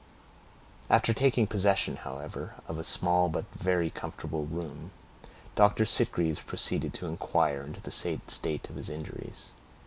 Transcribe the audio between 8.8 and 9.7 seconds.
injuries.